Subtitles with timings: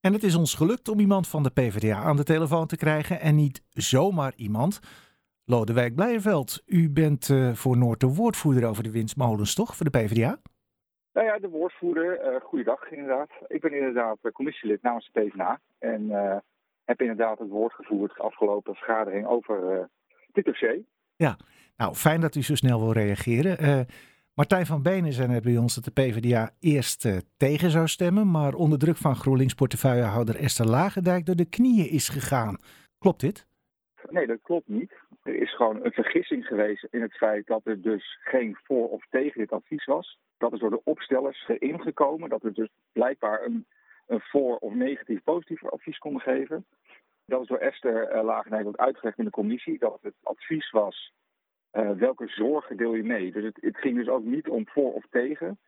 [0.00, 3.20] En het is ons gelukt om iemand van de PvdA aan de telefoon te krijgen.
[3.20, 4.80] En niet zomaar iemand.
[5.44, 9.76] Lodewijk Blijenveld, u bent uh, voor Noord de woordvoerder over de winstmolens, toch?
[9.76, 10.40] Voor de PvdA?
[11.12, 12.32] Nou ja, de woordvoerder.
[12.32, 13.30] Uh, goeiedag inderdaad.
[13.46, 15.60] Ik ben inderdaad commissielid namens de PvdA.
[15.78, 16.36] En uh,
[16.84, 19.88] heb inderdaad het woord gevoerd de afgelopen vergadering over
[20.32, 20.82] dit dossier.
[21.16, 21.36] Ja,
[21.76, 23.86] nou fijn dat u zo snel wil reageren.
[24.34, 28.30] Martijn van Benen zei net bij ons dat de PvdA eerst uh, tegen zou stemmen,
[28.30, 32.58] maar onder druk van GroenLinks portefeuillehouder Esther Lagendijk door de knieën is gegaan.
[32.98, 33.46] Klopt dit?
[34.10, 34.94] Nee, dat klopt niet.
[35.22, 39.06] Er is gewoon een vergissing geweest in het feit dat er dus geen voor of
[39.10, 40.18] tegen dit advies was.
[40.38, 43.66] Dat is door de opstellers erin gekomen dat we dus blijkbaar een,
[44.06, 46.66] een voor- of negatief positief advies konden geven.
[47.26, 51.12] Dat is door Esther uh, Lagendijk ook uitgelegd in de commissie dat het advies was
[51.72, 53.32] uh, welke zorgen deel je mee?
[53.32, 55.58] Dus het, het, ging dus ook niet om voor of tegen.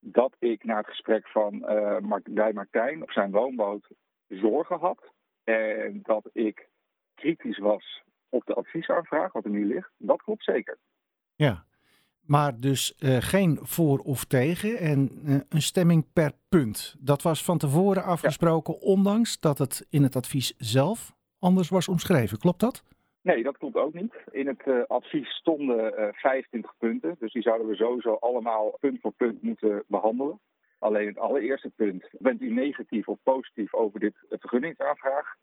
[0.00, 3.88] Dat ik na het gesprek van uh, Mark, bij Martijn op zijn woonboot
[4.28, 5.12] zorgen had.
[5.44, 6.68] En dat ik
[7.14, 9.90] kritisch was op de adviesaanvraag, wat er nu ligt.
[9.96, 10.78] Dat klopt zeker.
[11.34, 11.64] Ja,
[12.20, 15.10] maar dus uh, geen voor of tegen en
[15.48, 16.96] een stemming per punt.
[16.98, 18.80] Dat was van tevoren afgesproken, ja.
[18.80, 22.38] ondanks dat het in het advies zelf anders was omschreven.
[22.38, 22.84] Klopt dat?
[23.28, 24.14] Nee, dat klopt ook niet.
[24.30, 27.16] In het uh, advies stonden uh, 25 punten.
[27.18, 30.40] Dus die zouden we sowieso allemaal punt voor punt moeten behandelen.
[30.78, 35.34] Alleen het allereerste punt, bent u negatief of positief over dit vergunningsaanvraag?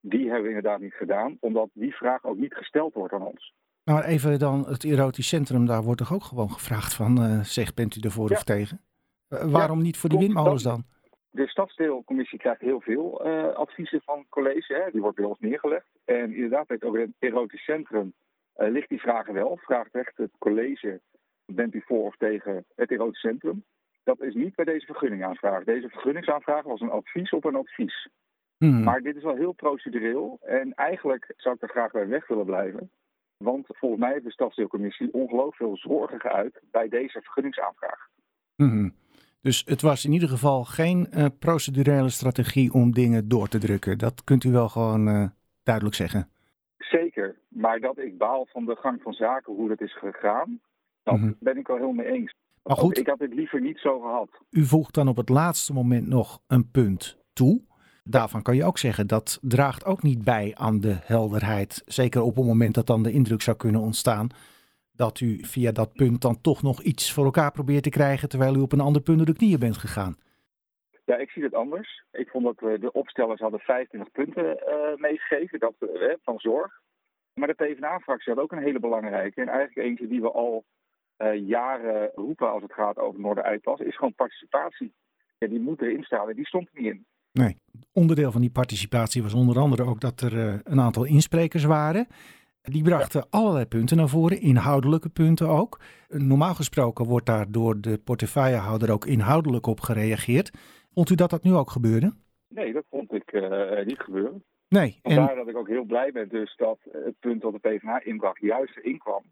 [0.00, 3.54] Die hebben we inderdaad niet gedaan, omdat die vraag ook niet gesteld wordt aan ons.
[3.84, 7.74] Maar even dan het erotisch centrum, daar wordt toch ook gewoon gevraagd van, uh, zeg,
[7.74, 8.36] bent u ervoor ja.
[8.36, 8.80] of tegen?
[9.28, 10.84] waarom ja, niet voor die windmolens dan?
[11.30, 14.74] De stadsdeelcommissie krijgt heel veel uh, adviezen van college.
[14.74, 14.90] Hè.
[14.90, 15.88] Die wordt bij ons neergelegd.
[16.04, 18.12] En inderdaad, bij het erotisch centrum
[18.56, 19.56] uh, ligt die vraag wel.
[19.56, 21.00] Vraagt echt het college,
[21.46, 23.64] bent u voor of tegen het erotisch centrum?
[24.04, 25.64] Dat is niet bij deze vergunningaanvraag.
[25.64, 28.08] Deze vergunningsaanvraag was een advies op een advies.
[28.56, 28.82] Hmm.
[28.82, 30.38] Maar dit is wel heel procedureel.
[30.42, 32.90] En eigenlijk zou ik er graag bij weg willen blijven.
[33.36, 38.08] Want volgens mij heeft de stadsdeelcommissie ongelooflijk veel zorgen geuit bij deze vergunningsaanvraag.
[38.56, 38.94] Hmm.
[39.42, 43.98] Dus het was in ieder geval geen uh, procedurele strategie om dingen door te drukken.
[43.98, 45.26] Dat kunt u wel gewoon uh,
[45.62, 46.28] duidelijk zeggen.
[46.78, 50.60] Zeker, maar dat ik baal van de gang van zaken, hoe dat is gegaan,
[51.02, 51.36] dat mm -hmm.
[51.40, 52.34] ben ik wel heel mee eens.
[52.62, 54.28] Maar goed, ik had het liever niet zo gehad.
[54.50, 57.60] U voegt dan op het laatste moment nog een punt toe.
[58.04, 61.82] Daarvan kan je ook zeggen dat draagt ook niet bij aan de helderheid.
[61.86, 64.28] Zeker op het moment dat dan de indruk zou kunnen ontstaan
[65.00, 68.56] dat u via dat punt dan toch nog iets voor elkaar probeert te krijgen, terwijl
[68.56, 70.16] u op een ander punt door de knieën bent gegaan.
[71.04, 72.04] Ja, ik zie het anders.
[72.12, 76.72] Ik vond dat we de opstellers hadden 25 punten uh, meegegeven dat, uh, van zorg.
[77.34, 79.40] Maar de PvdA-fractie had ook een hele belangrijke.
[79.40, 80.64] En eigenlijk eentje die we al
[81.18, 84.92] uh, jaren roepen als het gaat over Noorder-Uitpas, is gewoon participatie.
[85.38, 87.06] Ja, die moet erin staan en die stond er niet in.
[87.32, 87.56] Nee,
[87.92, 92.06] onderdeel van die participatie was onder andere ook dat er een aantal insprekers waren.
[92.62, 95.80] Die brachten allerlei punten naar voren, inhoudelijke punten ook.
[96.08, 100.50] Normaal gesproken wordt daar door de portefeuillehouder ook inhoudelijk op gereageerd.
[100.94, 102.12] Vond u dat dat nu ook gebeurde?
[102.48, 104.44] Nee, dat vond ik uh, niet gebeuren.
[104.68, 104.98] Nee.
[105.02, 105.36] Vandaar en...
[105.36, 108.76] dat ik ook heel blij ben dus dat het punt dat de PvdA inbracht juist
[108.76, 109.22] erin kwam.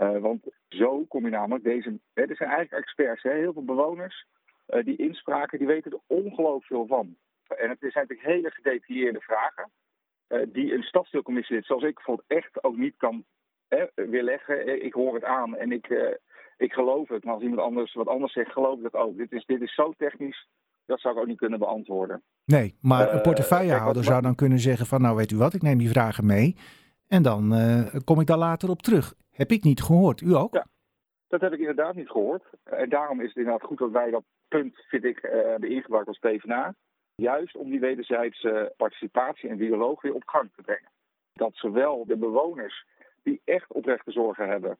[0.00, 1.98] Uh, want zo kom je namelijk deze...
[2.14, 4.26] Hè, er zijn eigenlijk experts, hè, heel veel bewoners
[4.68, 7.16] uh, die inspraken, die weten er ongelooflijk veel van.
[7.48, 9.70] En het zijn natuurlijk hele gedetailleerde vragen.
[10.32, 13.24] Uh, die een stadsdeelcommissie, zoals ik bijvoorbeeld, echt ook niet kan
[13.68, 14.84] hè, weerleggen.
[14.84, 16.08] Ik hoor het aan en ik, uh,
[16.56, 17.24] ik geloof het.
[17.24, 19.16] Maar als iemand anders wat anders zegt, geloof ik dat ook.
[19.16, 20.48] Dit is, dit is zo technisch,
[20.86, 22.22] dat zou ik ook niet kunnen beantwoorden.
[22.44, 25.00] Nee, maar een portefeuillehouder zou dan kunnen zeggen van...
[25.00, 26.56] nou weet u wat, ik neem die vragen mee
[27.08, 27.54] en dan
[28.04, 29.14] kom ik daar later op terug.
[29.30, 30.54] Heb ik niet gehoord, u ook?
[30.54, 30.66] Ja,
[31.28, 32.44] dat heb ik inderdaad niet gehoord.
[32.64, 36.18] En daarom is het inderdaad goed dat wij dat punt, vind ik, hebben ingebracht als
[36.18, 36.74] PvdA.
[37.20, 40.90] Juist om die wederzijdse participatie en dialoog weer op gang te brengen.
[41.32, 42.86] Dat zowel de bewoners
[43.22, 44.78] die echt oprechte zorgen hebben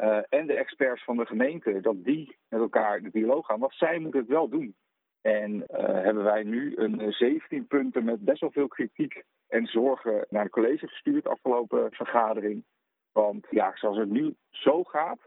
[0.00, 3.60] uh, en de experts van de gemeente, dat die met elkaar de dialoog gaan.
[3.60, 4.74] Want zij moeten het wel doen.
[5.20, 10.26] En uh, hebben wij nu een 17 punten met best wel veel kritiek en zorgen
[10.28, 12.64] naar het college gestuurd afgelopen vergadering.
[13.12, 15.18] Want ja, zoals het nu zo gaat,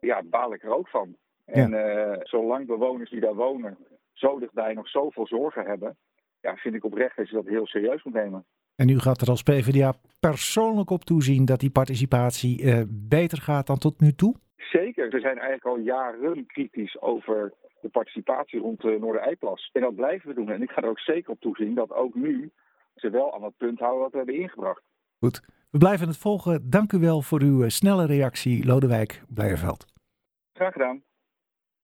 [0.00, 1.16] ja, baal ik er ook van.
[1.46, 1.52] Ja.
[1.52, 3.78] En uh, zolang bewoners die daar wonen
[4.18, 5.96] zo dichtbij nog zoveel zorgen hebben,
[6.40, 8.44] ja, vind ik oprecht dat je dat heel serieus moet nemen.
[8.76, 13.66] En u gaat er als PvdA persoonlijk op toezien dat die participatie uh, beter gaat
[13.66, 14.34] dan tot nu toe?
[14.56, 15.10] Zeker.
[15.10, 19.70] We zijn eigenlijk al jaren kritisch over de participatie rond de Noorder-Eiplas.
[19.72, 20.50] En dat blijven we doen.
[20.50, 22.50] En ik ga er ook zeker op toezien dat ook nu
[22.94, 24.82] ze wel aan het punt houden wat we hebben ingebracht.
[25.18, 25.42] Goed.
[25.70, 26.70] We blijven het volgen.
[26.70, 29.86] Dank u wel voor uw snelle reactie, Lodewijk Blijerveld.
[30.52, 31.02] Graag gedaan.